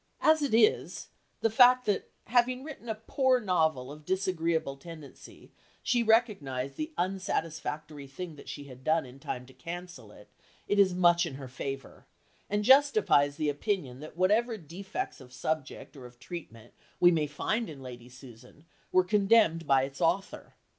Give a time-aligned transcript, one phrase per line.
[0.21, 1.09] As it is,
[1.41, 5.51] the fact that having written a poor novel of disagreeable tendency
[5.83, 10.27] she recognized the unsatisfactory thing that she had done in time to cancel it
[10.67, 12.07] is much in her favour,
[12.49, 17.69] and justifies the opinion that whatever defects of subject or of treatment we may find
[17.69, 20.55] in Lady Susan were condemned by its author.